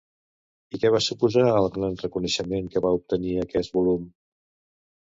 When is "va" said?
0.95-1.01, 2.87-2.95